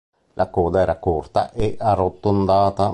[0.33, 2.89] La coda era corta e arrotondata.